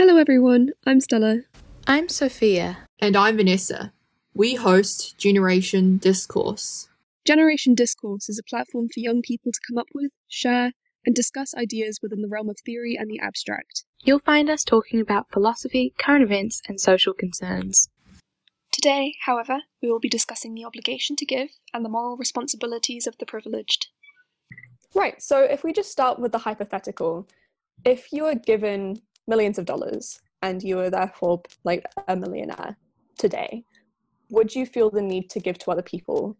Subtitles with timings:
[0.00, 0.70] Hello, everyone.
[0.86, 1.40] I'm Stella.
[1.86, 2.78] I'm Sophia.
[3.00, 3.92] And I'm Vanessa.
[4.32, 6.88] We host Generation Discourse.
[7.26, 10.72] Generation Discourse is a platform for young people to come up with, share,
[11.04, 13.84] and discuss ideas within the realm of theory and the abstract.
[14.02, 17.90] You'll find us talking about philosophy, current events, and social concerns.
[18.72, 23.18] Today, however, we will be discussing the obligation to give and the moral responsibilities of
[23.18, 23.88] the privileged.
[24.94, 27.28] Right, so if we just start with the hypothetical,
[27.84, 32.76] if you are given millions of dollars and you are therefore like a millionaire
[33.18, 33.64] today,
[34.30, 36.36] would you feel the need to give to other people?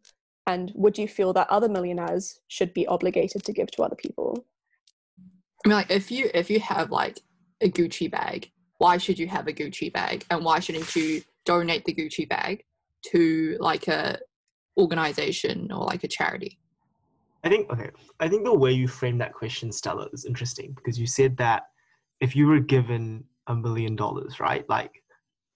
[0.47, 4.45] And would you feel that other millionaires should be obligated to give to other people?
[5.65, 7.21] I mean, like if you if you have like
[7.61, 11.85] a Gucci bag, why should you have a Gucci bag, and why shouldn't you donate
[11.85, 12.65] the Gucci bag
[13.13, 14.19] to like a
[14.79, 16.59] organization or like a charity?
[17.45, 17.91] I think okay.
[18.19, 21.65] I think the way you frame that question, Stella, is interesting because you said that
[22.21, 24.69] if you were given a million dollars, right?
[24.69, 24.93] Like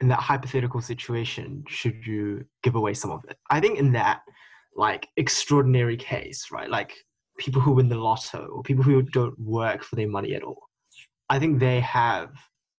[0.00, 3.37] in that hypothetical situation, should you give away some of it?
[3.51, 4.21] I think in that
[4.76, 6.68] like extraordinary case, right?
[6.68, 6.93] Like
[7.38, 10.68] people who win the lotto or people who don't work for their money at all.
[11.30, 12.30] I think they have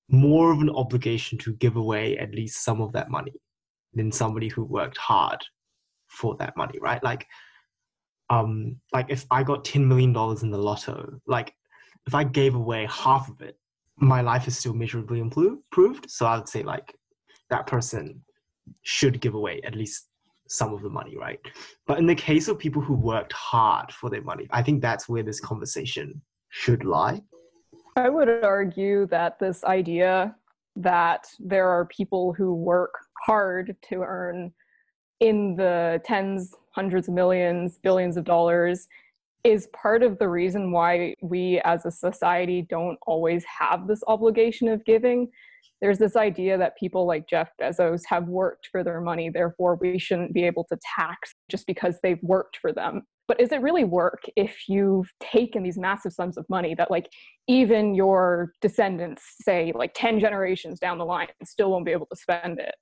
[0.10, 3.34] more of an obligation to give away at least some of that money
[3.94, 5.44] than somebody who worked hard
[6.08, 7.04] for that money, right?
[7.04, 7.26] Like
[8.30, 11.54] um like if I got 10 million dollars in the lotto, like
[12.08, 13.58] if I gave away half of it,
[13.98, 16.10] my life is still measurably improved.
[16.10, 16.96] So I would say like
[17.50, 18.22] that person
[18.82, 20.10] should give away at least
[20.48, 21.40] some of the money, right?
[21.88, 25.10] But in the case of people who worked hard for their money, I think that's
[25.10, 27.22] where this conversation should lie.
[27.96, 30.36] I would argue that this idea
[30.76, 32.94] that there are people who work
[33.26, 34.52] hard to earn
[35.22, 38.88] in the tens, hundreds of millions, billions of dollars
[39.46, 44.68] is part of the reason why we as a society don't always have this obligation
[44.68, 45.30] of giving.
[45.82, 50.00] There's this idea that people like Jeff Bezos have worked for their money, therefore, we
[50.00, 53.04] shouldn't be able to tax just because they've worked for them.
[53.28, 57.08] But is it really work if you've taken these massive sums of money that, like,
[57.48, 62.16] even your descendants, say, like 10 generations down the line, still won't be able to
[62.16, 62.74] spend it?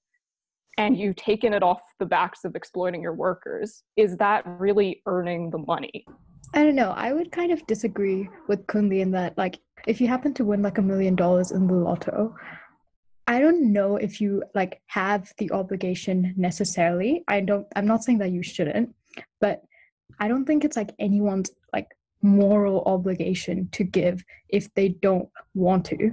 [0.78, 3.84] And you've taken it off the backs of exploiting your workers.
[3.98, 6.06] Is that really earning the money?
[6.54, 6.92] I don't know.
[6.92, 10.62] I would kind of disagree with Kunli in that, like, if you happen to win
[10.62, 12.36] like a million dollars in the lotto,
[13.28, 17.24] I don't know if you like have the obligation necessarily.
[17.28, 17.66] I don't.
[17.76, 18.94] I'm not saying that you shouldn't,
[19.40, 19.64] but
[20.20, 21.88] I don't think it's like anyone's like
[22.22, 26.12] moral obligation to give if they don't want to.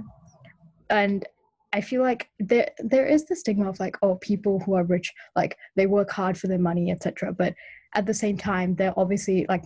[0.89, 1.25] And
[1.73, 5.13] I feel like there there is the stigma of like, oh, people who are rich,
[5.35, 7.33] like they work hard for their money, etc.
[7.33, 7.55] But
[7.93, 9.63] at the same time, they're obviously like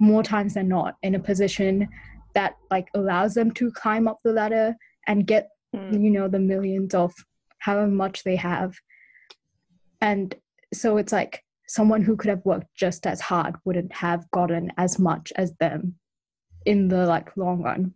[0.00, 1.88] more times than not in a position
[2.34, 4.74] that like allows them to climb up the ladder
[5.06, 6.02] and get mm.
[6.02, 7.12] you know the millions of
[7.58, 8.74] however much they have.
[10.00, 10.34] And
[10.72, 14.98] so it's like someone who could have worked just as hard wouldn't have gotten as
[14.98, 15.94] much as them
[16.66, 17.94] in the like long run.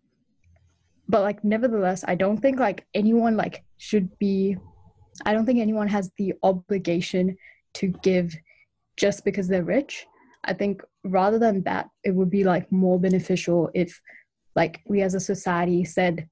[1.08, 4.56] But like nevertheless i don't think like anyone like should be
[5.26, 7.36] i don't think anyone has the obligation
[7.74, 8.34] to give
[8.96, 10.06] just because they're rich
[10.44, 14.00] i think rather than that it would be like more beneficial if
[14.56, 16.28] like we as a society said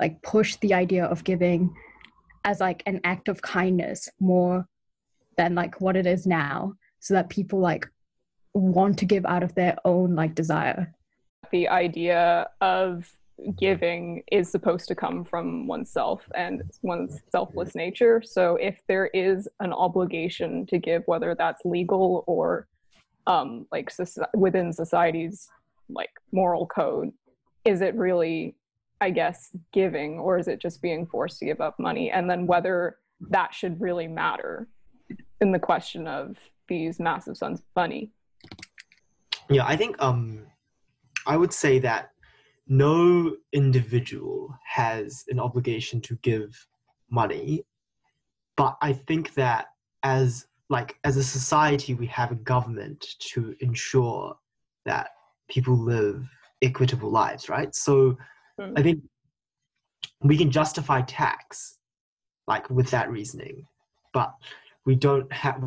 [0.00, 1.74] like push the idea of giving
[2.44, 4.66] as like an act of kindness more
[5.36, 7.86] than like what it is now so that people like
[8.54, 10.92] want to give out of their own like desire.
[11.50, 13.10] The idea of
[13.58, 18.22] giving is supposed to come from oneself and one's selfless nature.
[18.24, 22.66] So if there is an obligation to give whether that's legal or
[23.26, 23.90] um, like
[24.34, 25.48] within society's
[25.88, 27.12] like moral code
[27.66, 28.56] is it really
[29.00, 32.10] i guess giving or is it just being forced to give up money?
[32.10, 32.98] And then whether
[33.30, 34.68] that should really matter
[35.40, 36.36] in the question of
[36.68, 38.10] these massive sums of money.
[39.50, 40.46] Yeah i think um
[41.26, 42.10] i would say that
[42.68, 46.66] no individual has an obligation to give
[47.10, 47.64] money
[48.56, 49.66] but i think that
[50.02, 54.36] as like as a society we have a government to ensure
[54.84, 55.10] that
[55.48, 56.24] people live
[56.62, 58.16] equitable lives right so
[58.60, 58.72] mm.
[58.76, 59.02] i think
[60.22, 61.78] we can justify tax
[62.46, 63.66] like with that reasoning
[64.12, 64.32] but
[64.84, 65.62] we don't have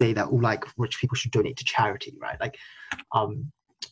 [0.00, 2.56] say that all like rich people should donate to charity right like
[3.14, 3.50] um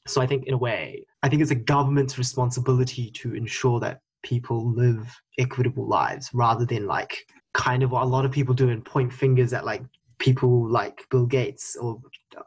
[0.08, 4.00] so i think in a way i think it's a government's responsibility to ensure that
[4.22, 7.24] people live equitable lives rather than like
[7.54, 9.82] kind of what a lot of people do and point fingers at like
[10.20, 12.00] people like Bill Gates or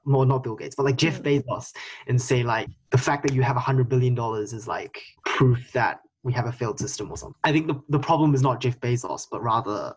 [0.06, 1.44] more not Bill Gates, but like Jeff mm.
[1.44, 1.74] Bezos
[2.08, 5.72] and say like the fact that you have a hundred billion dollars is like proof
[5.74, 7.36] that we have a failed system or something.
[7.44, 9.94] I think the, the problem is not Jeff Bezos, but rather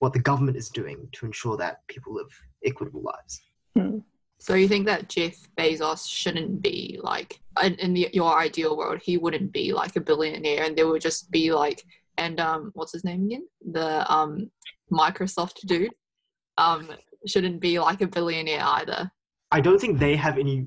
[0.00, 2.28] what the government is doing to ensure that people live
[2.64, 3.40] equitable lives.
[4.40, 9.00] So you think that Jeff Bezos shouldn't be like in, in the, your ideal world,
[9.02, 11.82] he wouldn't be like a billionaire, and there would just be like
[12.18, 13.46] and um what's his name again?
[13.72, 14.50] The um
[14.92, 15.94] Microsoft dude
[16.58, 16.90] um
[17.26, 19.10] shouldn't be like a billionaire either.
[19.50, 20.66] I don't think they have any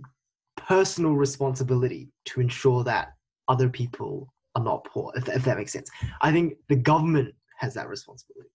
[0.57, 3.13] personal responsibility to ensure that
[3.47, 5.89] other people are not poor, if, if that makes sense.
[6.21, 8.49] I think the government has that responsibility.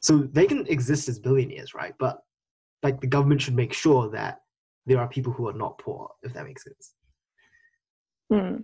[0.00, 1.94] So they can exist as billionaires, right?
[1.98, 2.18] But
[2.82, 4.40] like the government should make sure that
[4.86, 6.94] there are people who are not poor, if that makes sense.
[8.32, 8.62] Hmm.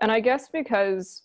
[0.00, 1.22] And I guess because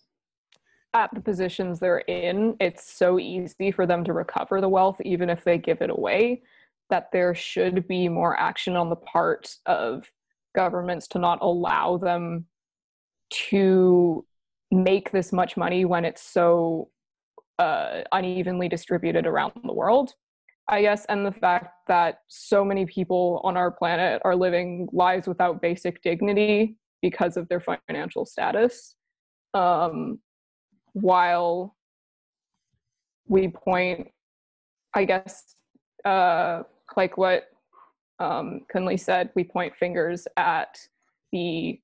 [0.96, 5.28] at the positions they're in, it's so easy for them to recover the wealth, even
[5.28, 6.42] if they give it away,
[6.90, 10.10] that there should be more action on the part of
[10.54, 12.46] governments to not allow them
[13.30, 14.24] to
[14.70, 16.88] make this much money when it's so
[17.58, 20.14] uh, unevenly distributed around the world.
[20.68, 25.28] I guess, and the fact that so many people on our planet are living lives
[25.28, 28.96] without basic dignity because of their financial status.
[29.54, 30.18] Um,
[30.96, 31.76] while
[33.28, 34.08] we point,
[34.94, 35.54] I guess,
[36.06, 36.62] uh,
[36.96, 37.48] like what
[38.18, 40.78] um, Kunli said, we point fingers at
[41.32, 41.78] the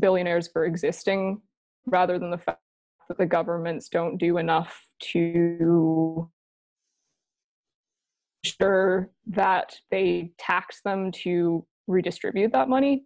[0.00, 1.40] billionaires for existing
[1.86, 2.58] rather than the fact
[3.08, 6.28] that the governments don't do enough to
[8.42, 13.04] ensure that they tax them to redistribute that money.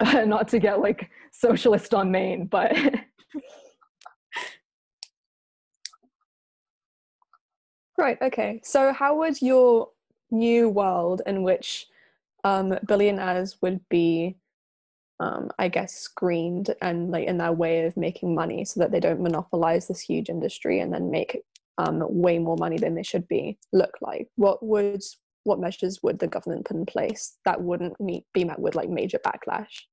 [0.14, 2.72] Not to get like socialist on Maine, but
[7.98, 8.60] Right, okay.
[8.62, 9.90] So, how would your
[10.30, 11.86] new world in which
[12.44, 14.36] um, billionaires would be,
[15.20, 19.00] um, I guess, screened and like in their way of making money so that they
[19.00, 21.42] don't monopolize this huge industry and then make
[21.78, 24.28] um, way more money than they should be look like?
[24.36, 25.02] What would
[25.44, 28.88] what measures would the government put in place that wouldn't meet, be met with like
[28.90, 29.84] major backlash?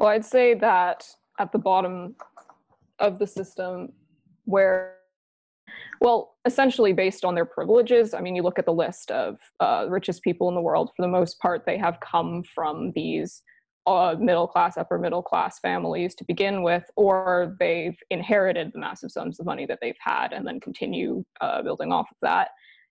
[0.00, 1.06] well, I'd say that
[1.38, 2.16] at the bottom
[3.00, 3.92] of the system,
[4.46, 4.94] where
[6.00, 8.14] well, essentially based on their privileges.
[8.14, 10.90] I mean, you look at the list of uh, richest people in the world.
[10.96, 13.42] For the most part, they have come from these
[13.86, 19.10] uh, middle class, upper middle class families to begin with, or they've inherited the massive
[19.10, 22.48] sums of money that they've had and then continue uh, building off of that.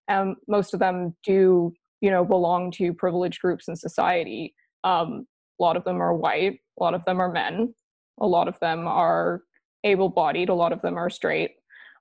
[0.07, 4.53] And most of them do, you know, belong to privileged groups in society.
[4.83, 5.25] Um,
[5.59, 6.59] a lot of them are white.
[6.79, 7.73] A lot of them are men.
[8.19, 9.41] A lot of them are
[9.83, 10.49] able-bodied.
[10.49, 11.51] A lot of them are straight.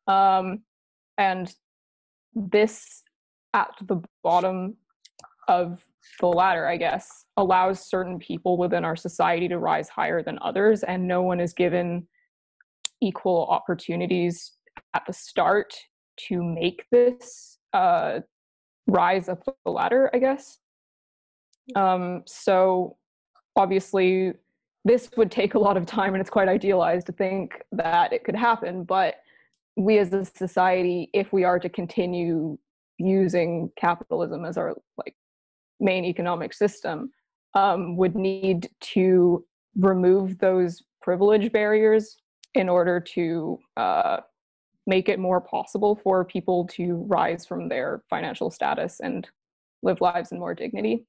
[0.06, 0.62] Um,
[1.18, 1.54] and
[2.34, 3.02] this
[3.54, 4.76] at the bottom
[5.48, 5.84] of
[6.20, 10.82] the ladder i guess allows certain people within our society to rise higher than others
[10.84, 12.06] and no one is given
[13.00, 14.52] equal opportunities
[14.94, 15.74] at the start
[16.16, 18.20] to make this uh,
[18.86, 20.58] rise up the ladder i guess.
[21.76, 22.96] Um, so
[23.56, 24.32] obviously
[24.84, 28.24] this would take a lot of time and it's quite idealized to think that it
[28.24, 29.16] could happen but
[29.78, 32.58] we as a society if we are to continue
[32.98, 35.14] using capitalism as our like
[35.78, 37.10] main economic system
[37.54, 39.44] um, would need to
[39.76, 42.16] remove those privilege barriers
[42.54, 44.18] in order to uh,
[44.86, 49.28] make it more possible for people to rise from their financial status and
[49.82, 51.06] live lives in more dignity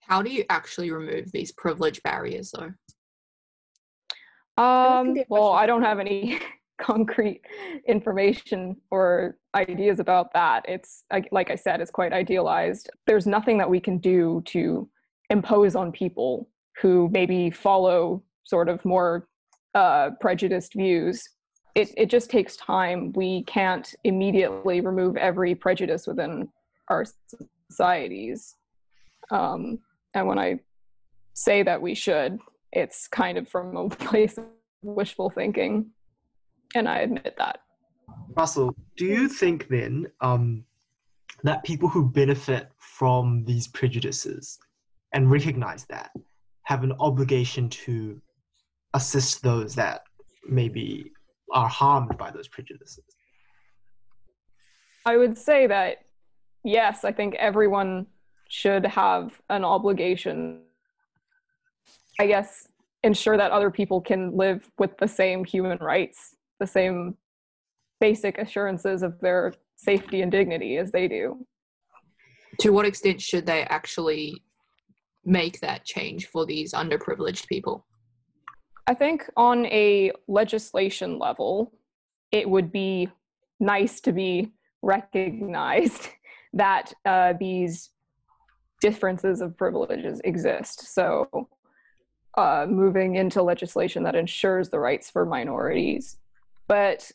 [0.00, 2.74] How do you actually remove these privilege barriers though?
[4.62, 5.52] Um, can well.
[5.52, 6.38] I don't have any
[6.78, 7.40] concrete
[7.86, 10.64] information or ideas about that.
[10.68, 12.90] It's like, I said, it's quite idealized.
[13.06, 14.88] There's nothing that we can do to
[15.30, 16.48] impose on people
[16.80, 19.28] who maybe follow sort of more
[19.74, 21.28] uh, prejudiced views.
[21.74, 23.12] It it just takes time.
[23.14, 26.48] We can't immediately remove every prejudice within
[26.88, 27.04] our
[27.70, 28.56] societies.
[29.30, 29.78] Um,
[30.14, 30.60] and when I
[31.32, 32.38] say that we should,
[32.72, 34.44] it's kind of from a place of
[34.82, 35.90] wishful thinking
[36.74, 37.60] and i admit that
[38.36, 40.64] Russell, do you think then um,
[41.42, 44.58] that people who benefit from these prejudices
[45.12, 46.10] and recognize that
[46.62, 48.20] have an obligation to
[48.94, 50.02] assist those that
[50.48, 51.12] maybe
[51.52, 53.04] are harmed by those prejudices?
[55.06, 55.98] i would say that
[56.64, 58.06] yes i think everyone
[58.48, 60.62] should have an obligation
[62.18, 62.68] i guess
[63.02, 67.16] ensure that other people can live with the same human rights the same
[68.00, 71.46] basic assurances of their safety and dignity as they do
[72.60, 74.42] To what extent should they actually
[75.24, 77.86] make that change for these underprivileged people?
[78.86, 81.72] I think on a legislation level,
[82.30, 83.08] it would be
[83.60, 84.52] nice to be
[84.82, 86.08] recognized
[86.52, 87.90] that uh, these
[88.80, 90.94] differences of privileges exist.
[90.94, 91.48] So,
[92.36, 96.18] uh, moving into legislation that ensures the rights for minorities.
[96.68, 97.10] But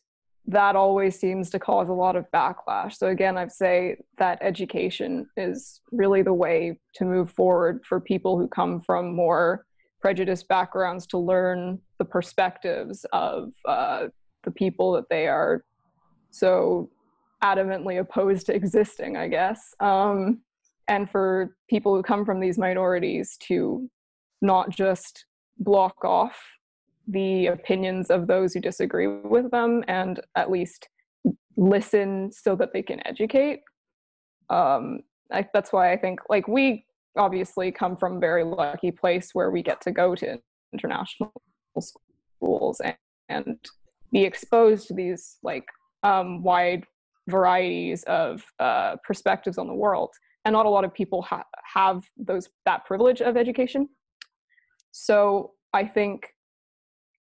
[0.48, 2.96] that always seems to cause a lot of backlash.
[2.96, 8.38] So, again, I'd say that education is really the way to move forward for people
[8.38, 9.66] who come from more
[10.02, 14.08] prejudiced backgrounds to learn the perspectives of uh,
[14.44, 15.64] the people that they are
[16.32, 16.90] so
[17.44, 19.74] adamantly opposed to existing, I guess.
[19.80, 20.42] Um,
[20.88, 23.90] and for people who come from these minorities to
[24.42, 25.26] not just
[25.60, 26.40] block off
[27.10, 30.88] the opinions of those who disagree with them and at least
[31.58, 33.62] listen so that they can educate.
[34.50, 35.00] Um,
[35.32, 36.86] I, that's why I think like we
[37.18, 40.40] obviously come from a very lucky place where we get to go to
[40.74, 41.34] international
[41.80, 42.96] schools and,
[43.28, 43.58] and
[44.12, 45.66] be exposed to these like
[46.04, 46.86] um, wide
[47.28, 50.12] varieties of uh, perspectives on the world
[50.46, 53.88] and not a lot of people ha- have those that privilege of education
[54.92, 56.34] so i think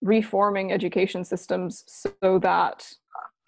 [0.05, 2.87] reforming education systems so that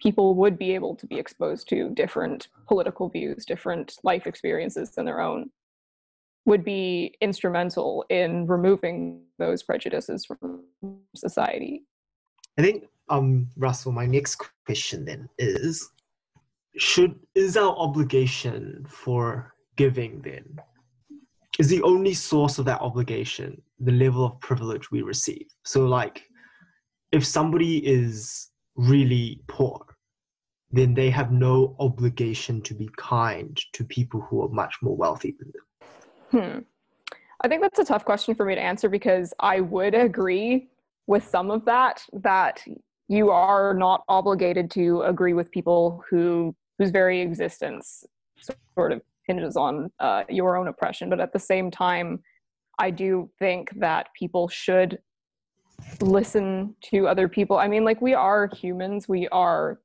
[0.01, 5.05] people would be able to be exposed to different political views different life experiences than
[5.05, 5.49] their own
[6.45, 10.63] would be instrumental in removing those prejudices from
[11.13, 11.83] society.
[12.57, 15.89] I think, um, Russell, my next question then is
[16.77, 20.57] should is our obligation for giving then
[21.59, 25.47] is the only source of that obligation the level of privilege we receive?
[25.63, 26.23] So like
[27.11, 29.85] if somebody is really poor
[30.71, 35.35] then they have no obligation to be kind to people who are much more wealthy
[35.39, 35.63] than them.
[36.31, 36.59] Hmm.
[37.41, 40.69] I think that's a tough question for me to answer because i would agree
[41.05, 42.63] with some of that that
[43.07, 48.03] you are not obligated to agree with people who whose very existence
[48.75, 51.09] sort of hinges on uh, your own oppression.
[51.09, 52.19] But at the same time
[52.79, 54.99] i do think that people should
[56.01, 57.57] listen to other people.
[57.57, 59.07] I mean like we are humans.
[59.07, 59.79] We are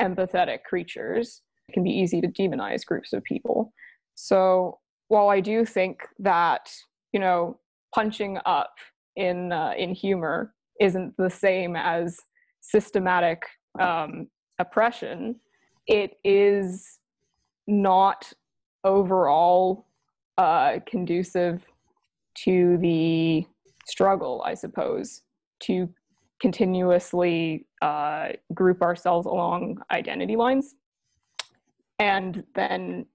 [0.00, 1.42] empathetic creatures.
[1.68, 3.72] It can be easy to demonize groups of people.
[4.14, 6.70] So while i do think that
[7.12, 7.58] you know
[7.94, 8.74] punching up
[9.16, 12.20] in uh, in humor isn't the same as
[12.60, 13.42] systematic
[13.80, 15.36] um, oppression,
[15.86, 16.98] it is
[17.66, 18.32] not
[18.84, 19.86] overall
[20.36, 21.64] uh, conducive
[22.34, 23.44] to the
[23.88, 25.22] struggle, I suppose,
[25.60, 25.88] to
[26.40, 30.74] continuously uh, group ourselves along identity lines
[31.98, 33.06] and then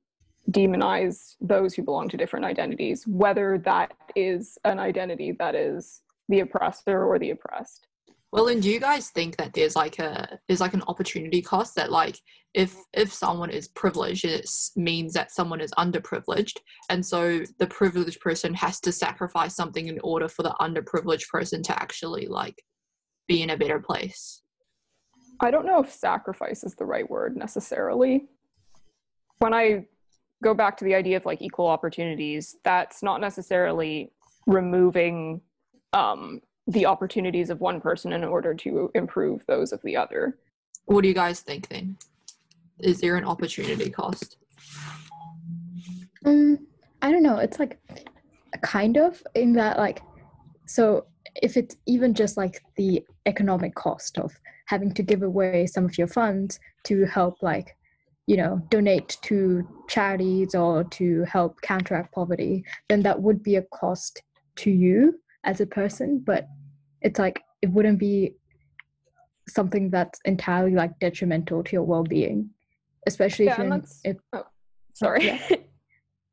[0.52, 6.42] demonize those who belong to different identities, whether that is an identity that is the
[6.42, 7.88] oppressor or the oppressed.
[8.34, 11.76] Well, and do you guys think that there's like a there's like an opportunity cost
[11.76, 12.18] that like
[12.56, 16.58] if if someone is privileged, it means that someone is underprivileged,
[16.90, 21.62] and so the privileged person has to sacrifice something in order for the underprivileged person
[21.62, 22.56] to actually like
[23.28, 24.42] be in a better place.
[25.40, 28.26] I don't know if sacrifice is the right word necessarily.
[29.38, 29.86] When I
[30.44, 34.12] go back to the idea of like equal opportunities, that's not necessarily
[34.48, 35.42] removing
[35.94, 40.38] um, the opportunities of one person in order to improve those of the other.
[40.86, 41.98] What do you guys think then?
[42.80, 44.38] Is there an opportunity cost?
[46.26, 46.68] Um,
[47.02, 47.38] I don't know.
[47.38, 47.80] It's like
[48.62, 50.02] kind of in that like
[50.66, 51.06] so
[51.42, 54.32] if it's even just like the economic cost of
[54.66, 57.76] having to give away some of your funds to help like
[58.28, 63.62] you know donate to charities or to help counteract poverty then that would be a
[63.64, 64.22] cost
[64.56, 66.48] to you as a person but
[67.02, 68.36] it's like it wouldn't be
[69.48, 72.50] something that's entirely like detrimental to your well-being
[73.08, 74.44] especially Yeah, if you're if, oh,
[74.94, 75.26] Sorry.
[75.26, 75.40] Yeah.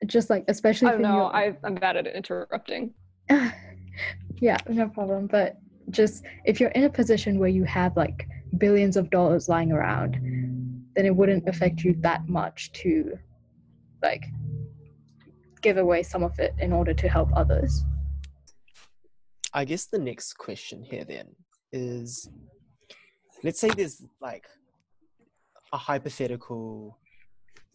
[0.06, 1.26] just like especially I if don't know.
[1.26, 2.94] I, I'm bad at interrupting.
[4.36, 5.26] yeah, no problem.
[5.26, 5.58] But
[5.90, 8.26] just if you're in a position where you have like
[8.58, 10.14] billions of dollars lying around,
[10.94, 13.18] then it wouldn't affect you that much to
[14.02, 14.24] like
[15.62, 17.84] give away some of it in order to help others.
[19.52, 21.26] I guess the next question here then
[21.72, 22.28] is
[23.42, 24.44] let's say there's like
[25.72, 26.98] a hypothetical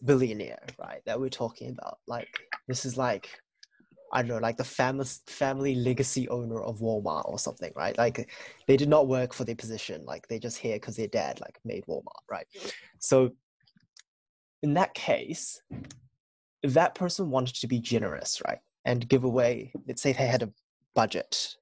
[0.04, 2.00] billionaire, right, that we're talking about.
[2.08, 2.30] Like
[2.68, 3.30] this is like
[4.14, 7.98] I don't know, like the family family legacy owner of Walmart or something, right?
[7.98, 8.30] Like
[8.68, 11.60] they did not work for their position, like they're just here because their dad like
[11.66, 12.48] made Walmart, right?
[13.00, 13.32] So
[14.64, 15.62] in that case,
[16.64, 20.44] if that person wanted to be generous, right, and give away, let's say they had
[20.44, 20.54] a
[20.94, 21.56] budget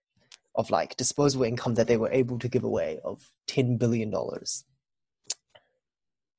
[0.56, 4.14] of like disposable income that they were able to give away of $10 billion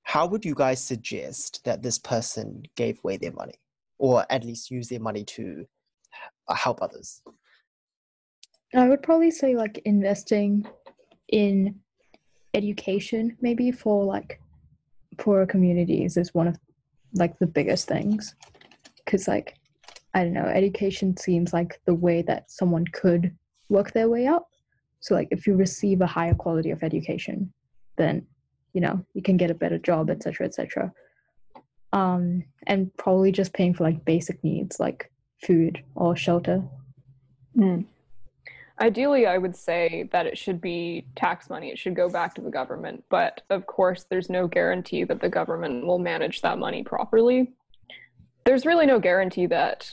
[0.04, 3.54] how would you guys suggest that this person gave away their money,
[3.99, 5.66] or at least use their money to
[6.47, 7.23] uh, help others?
[8.75, 10.66] I would probably say like investing
[11.28, 11.80] in
[12.52, 14.40] education, maybe for like
[15.16, 16.59] poorer communities, is one of
[17.14, 18.35] like the biggest things.
[19.04, 19.56] Because like
[20.12, 23.35] I don't know, education seems like the way that someone could
[23.68, 24.49] work their way up.
[25.00, 27.52] So like if you receive a higher quality of education,
[27.97, 28.26] then
[28.73, 30.92] you know you can get a better job, etc., etc.
[31.92, 35.11] Um, and probably just paying for like basic needs like
[35.42, 36.62] food or shelter.
[38.80, 41.71] Ideally, I would say that it should be tax money.
[41.71, 43.04] It should go back to the government.
[43.09, 47.52] But of course, there's no guarantee that the government will manage that money properly.
[48.44, 49.92] There's really no guarantee that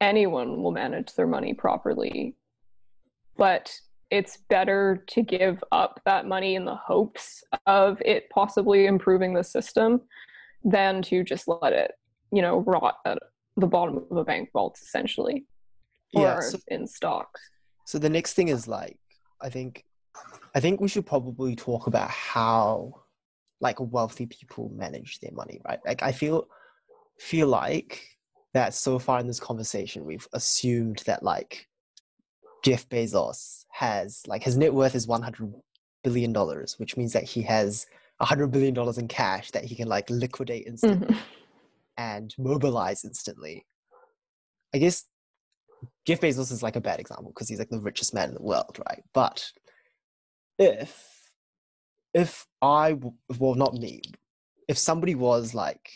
[0.00, 2.34] anyone will manage their money properly.
[3.36, 3.72] But
[4.10, 9.42] it's better to give up that money in the hopes of it possibly improving the
[9.42, 10.02] system
[10.62, 11.92] than to just let it,
[12.32, 13.18] you know, rot at
[13.56, 15.46] the bottom of a bank vault, essentially,
[16.14, 17.40] or Yeah, so- in stocks.
[17.86, 18.98] So the next thing is like
[19.42, 19.84] I think
[20.54, 23.02] I think we should probably talk about how
[23.60, 25.80] like wealthy people manage their money, right?
[25.84, 26.46] Like I feel
[27.18, 28.02] feel like
[28.54, 31.66] that so far in this conversation we've assumed that like
[32.64, 35.54] Jeff Bezos has like his net worth is 100
[36.02, 37.86] billion dollars, which means that he has
[38.18, 41.22] 100 billion dollars in cash that he can like liquidate instantly Mhm.
[41.98, 43.66] and mobilize instantly.
[44.74, 45.04] I guess
[46.06, 48.42] Jeff Bezos is like a bad example because he's like the richest man in the
[48.42, 49.02] world, right?
[49.12, 49.52] But
[50.58, 51.30] if
[52.14, 52.98] if I
[53.38, 54.00] well not me,
[54.68, 55.90] if somebody was like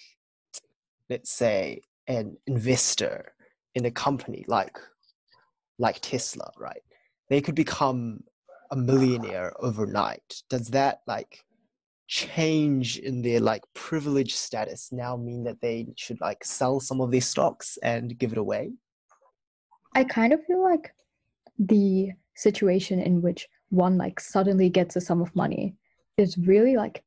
[1.09, 3.33] let's say an investor
[3.75, 4.77] in a company like
[5.79, 6.83] like Tesla, right?
[7.29, 8.23] They could become
[8.71, 10.43] a millionaire overnight.
[10.49, 11.45] Does that like
[12.07, 17.11] change in their like privilege status now mean that they should like sell some of
[17.11, 18.73] their stocks and give it away?
[19.95, 20.93] I kind of feel like
[21.59, 25.75] the situation in which one like suddenly gets a sum of money
[26.17, 27.03] is really like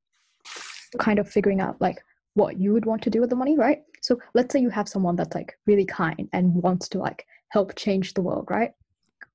[1.00, 3.82] kind of figuring out like what you would want to do with the money, right?
[4.02, 7.76] So let's say you have someone that's like really kind and wants to like help
[7.76, 8.72] change the world, right?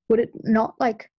[0.09, 1.09] Would it not like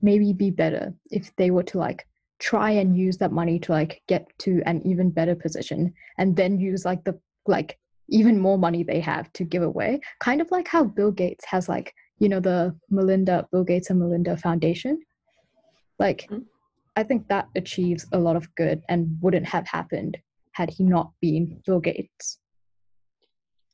[0.00, 2.06] maybe be better if they were to like
[2.38, 6.60] try and use that money to like get to an even better position and then
[6.60, 10.68] use like the like even more money they have to give away kind of like
[10.68, 15.00] how bill gates has like you know the melinda bill gates and melinda foundation
[15.98, 16.44] like Mhm.
[16.94, 20.16] i think that achieves a lot of good and wouldn't have happened
[20.52, 22.38] had he not been bill gates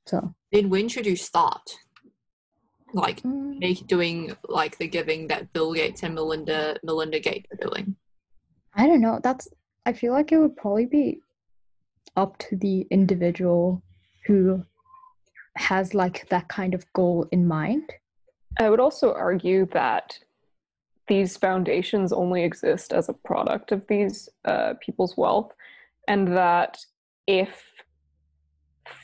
[0.07, 1.62] so Then when should you start?
[2.94, 7.68] Like mm, make doing like the giving that Bill Gates and Melinda Melinda Gates are
[7.68, 7.96] doing.
[8.74, 9.20] i don't know.
[9.22, 9.48] That's
[9.85, 11.20] i feel like it would probably be
[12.16, 13.83] up to the individual
[14.26, 14.64] who
[15.57, 17.92] has like that kind of goal in mind.
[18.59, 20.18] I would also argue that
[21.09, 25.52] these foundations only exist as a product of these uh, people's wealth,
[26.09, 26.78] and that
[27.26, 27.62] if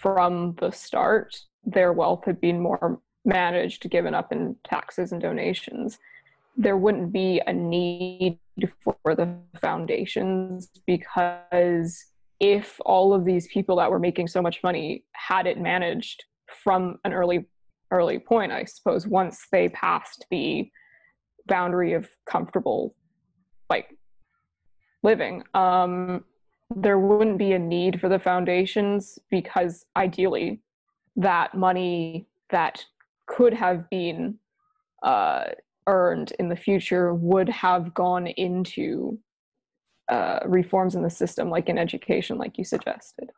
[0.00, 5.98] from the start their wealth had been more managed, given up in taxes and donations,
[6.56, 8.38] there wouldn't be a need
[8.82, 12.04] for the foundations because
[12.40, 16.24] if all of these people that were making so much money had it managed
[16.62, 17.46] from an early
[17.92, 20.70] early point, I suppose, once they passed the
[21.46, 22.94] boundary of comfortable,
[23.68, 23.96] like
[25.02, 26.24] living, um,
[26.74, 30.60] there wouldn't be a need for the foundations because ideally,
[31.16, 32.84] that money that
[33.30, 34.38] could have been
[35.02, 35.44] uh,
[35.86, 39.18] earned in the future would have gone into
[40.08, 43.30] uh, reforms in the system, like in education, like you suggested.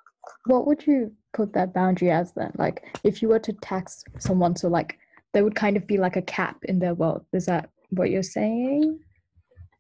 [0.47, 2.53] what would you put that boundary as then?
[2.57, 4.99] Like if you were to tax someone so like
[5.33, 8.23] there would kind of be like a cap in their wealth is that what you're
[8.23, 8.99] saying?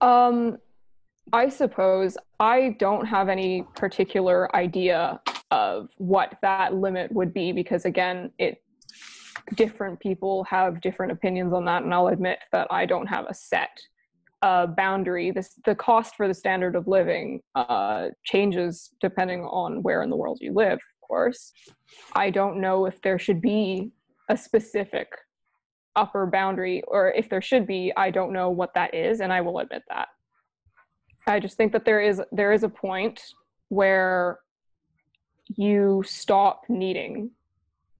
[0.00, 0.58] Um,
[1.32, 5.20] I suppose I don't have any particular idea
[5.50, 8.61] of what that limit would be because again, it
[9.54, 13.34] different people have different opinions on that, and I'll admit that I don't have a
[13.34, 13.80] set
[14.42, 15.30] uh, boundary.
[15.30, 20.16] This the cost for the standard of living uh, changes depending on where in the
[20.16, 20.78] world you live.
[20.78, 21.52] Of course,
[22.14, 23.92] I don't know if there should be
[24.28, 25.08] a specific
[25.96, 29.40] upper boundary or if there should be i don't know what that is and i
[29.40, 30.08] will admit that
[31.26, 33.20] i just think that there is there is a point
[33.68, 34.38] where
[35.56, 37.30] you stop needing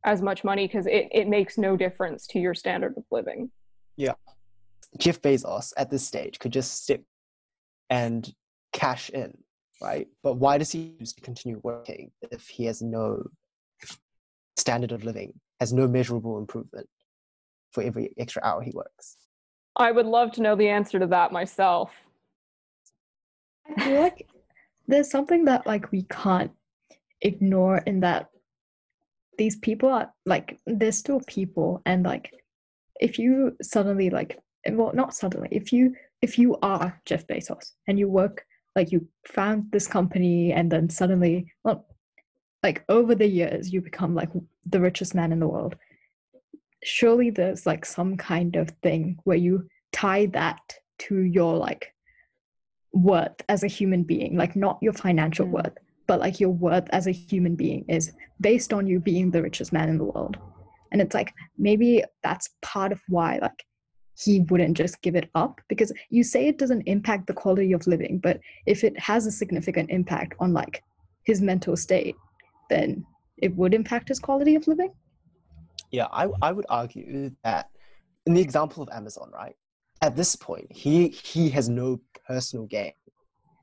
[0.05, 3.51] as much money because it, it makes no difference to your standard of living
[3.97, 4.15] Yeah.
[4.99, 7.01] Jeff Bezos at this stage could just step
[7.89, 8.31] and
[8.73, 9.37] cash in
[9.83, 10.07] right?
[10.23, 13.25] But why does he choose to continue working if he has no
[14.57, 16.89] standard of living, has no measurable improvement
[17.73, 19.17] for every extra hour he works?
[19.77, 21.91] I would love to know the answer to that myself.
[23.77, 24.29] I feel like
[24.87, 26.53] there's something that like we can't
[27.21, 28.29] ignore in that
[29.39, 32.33] these people are like they're still people and like
[33.01, 34.39] if you suddenly like
[34.71, 38.45] well not suddenly if you if you are Jeff Bezos and you work
[38.77, 41.87] like you found this company and then suddenly well
[42.63, 44.31] like over the years you become like
[44.67, 45.75] the richest man in the world
[46.85, 50.61] surely there's like some kind of thing where you tie that
[50.99, 51.95] to your like
[52.93, 55.51] worth as a human being like not your financial Mm.
[55.51, 55.79] worth
[56.13, 59.73] but like your worth as a human being is based on you being the richest
[59.73, 60.37] man in the world
[60.91, 63.65] and it's like maybe that's part of why like
[64.23, 67.87] he wouldn't just give it up because you say it doesn't impact the quality of
[67.87, 70.83] living but if it has a significant impact on like
[71.25, 72.15] his mental state
[72.69, 73.03] then
[73.39, 74.93] it would impact his quality of living
[75.91, 77.71] Yeah, I, I would argue that
[78.27, 79.57] in the example of Amazon, right?
[80.03, 82.93] At this point, he he has no personal gain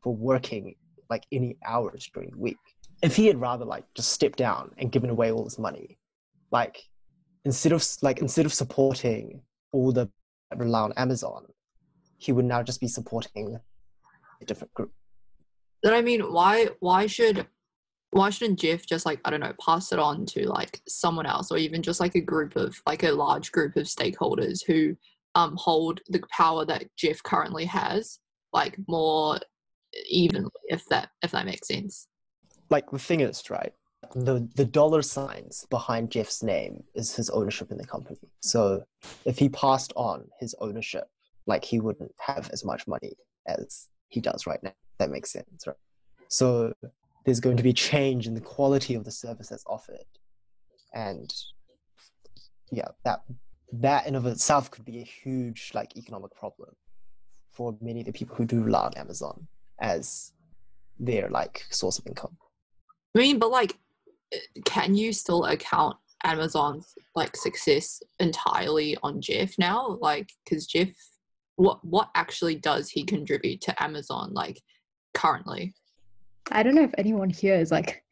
[0.03, 0.73] for working
[1.09, 2.57] like any hours during the week.
[3.01, 5.97] If he had rather like just stepped down and given away all his money,
[6.51, 6.81] like
[7.45, 9.41] instead of like instead of supporting
[9.71, 10.09] all the
[10.55, 11.45] rely on Amazon,
[12.17, 13.57] he would now just be supporting
[14.41, 14.91] a different group.
[15.83, 17.47] Then I mean, why why should
[18.11, 21.51] why shouldn't Jeff just like I don't know pass it on to like someone else
[21.51, 24.95] or even just like a group of like a large group of stakeholders who
[25.35, 28.19] um hold the power that Jeff currently has
[28.51, 29.39] like more
[30.07, 32.07] evenly if that if that makes sense.
[32.69, 33.73] like the thing is right
[34.15, 38.17] the the dollar signs behind jeff's name is his ownership in the company.
[38.41, 38.83] So
[39.25, 41.05] if he passed on his ownership
[41.47, 43.13] like he wouldn't have as much money
[43.47, 45.75] as he does right now that makes sense right?
[46.29, 46.73] So
[47.25, 50.05] there's going to be change in the quality of the service that's offered.
[50.93, 51.33] And
[52.71, 53.21] yeah that
[53.71, 56.69] that in of itself could be a huge like economic problem
[57.51, 59.47] for many of the people who do rely on amazon
[59.79, 60.33] as
[60.99, 62.37] their like source of income
[63.15, 63.77] I mean, but like,
[64.65, 69.97] can you still account Amazon's like success entirely on Jeff now?
[69.99, 70.89] Like, because Jeff,
[71.55, 74.61] what what actually does he contribute to Amazon like
[75.13, 75.73] currently?
[76.51, 78.03] I don't know if anyone here is like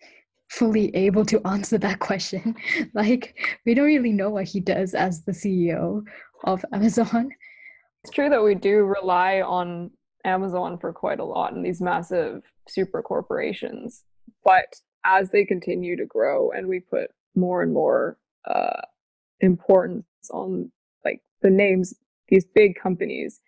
[0.50, 2.56] fully able to answer that question.
[2.94, 6.04] like, we don't really know what he does as the CEO
[6.44, 7.30] of Amazon.
[8.04, 9.92] It's true that we do rely on
[10.28, 14.04] Amazon for quite a lot and these massive super corporations.
[14.44, 18.82] But as they continue to grow and we put more and more uh,
[19.40, 20.72] importance on
[21.06, 21.94] like the names,
[22.28, 23.40] these big companies,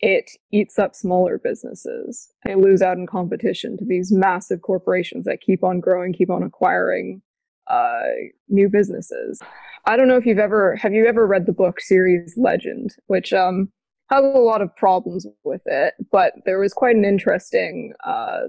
[0.00, 2.28] it eats up smaller businesses.
[2.44, 6.42] They lose out in competition to these massive corporations that keep on growing, keep on
[6.42, 7.22] acquiring
[7.68, 8.02] uh,
[8.48, 9.40] new businesses.
[9.86, 13.32] I don't know if you've ever have you ever read the book series Legend, which
[13.32, 13.70] um
[14.10, 18.42] has a lot of problems with it, but there was quite an interesting uh,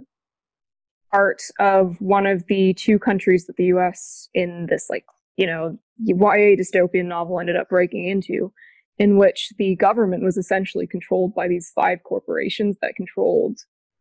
[1.11, 4.29] part of one of the two countries that the U.S.
[4.33, 8.51] in this like you know YA dystopian novel ended up breaking into,
[8.99, 13.57] in which the government was essentially controlled by these five corporations that controlled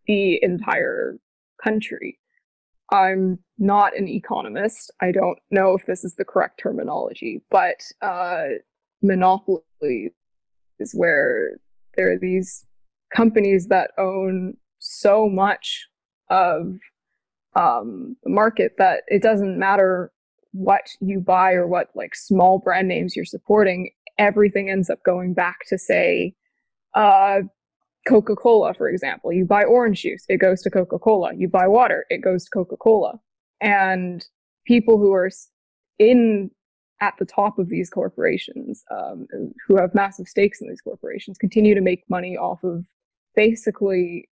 [0.06, 1.18] the entire
[1.62, 2.18] country.
[2.92, 4.92] I'm not an economist.
[5.00, 8.44] I don't know if this is the correct terminology, but uh,
[9.02, 10.12] monopoly
[10.78, 11.58] is where
[11.96, 12.64] there are these
[13.14, 15.86] companies that own so much
[16.30, 16.74] of
[17.54, 20.12] um, the market that it doesn't matter
[20.52, 23.90] what you buy or what like small brand names you're supporting.
[24.18, 26.34] Everything ends up going back to say
[26.94, 27.40] uh,
[28.08, 29.32] Coca-Cola, for example.
[29.32, 31.32] You buy orange juice, it goes to Coca-Cola.
[31.36, 33.18] You buy water, it goes to Coca-Cola.
[33.60, 34.24] And
[34.66, 35.30] people who are
[35.98, 36.50] in
[37.00, 39.26] at the top of these corporations, um,
[39.66, 42.86] who have massive stakes in these corporations, continue to make money off of
[43.34, 44.28] basically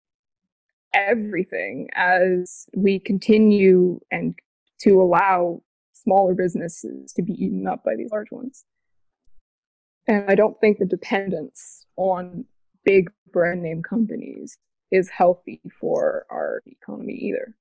[0.95, 4.35] everything as we continue and
[4.81, 8.65] to allow smaller businesses to be eaten up by these large ones.
[10.07, 12.45] And I don't think the dependence on
[12.85, 14.59] big brand name companies
[14.91, 17.55] is healthy for our economy either.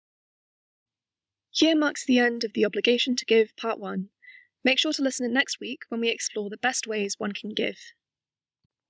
[1.52, 4.10] Here marks the end of the Obligation to Give Part 1.
[4.64, 7.54] Make sure to listen in next week when we explore the best ways one can
[7.54, 7.78] give.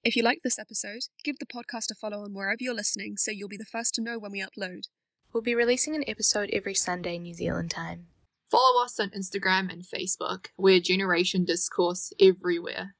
[0.03, 3.31] If you like this episode, give the podcast a follow on wherever you're listening so
[3.31, 4.85] you'll be the first to know when we upload.
[5.31, 8.07] We'll be releasing an episode every Sunday New Zealand time.
[8.49, 10.47] Follow us on Instagram and Facebook.
[10.57, 12.95] We're Generation Discourse everywhere.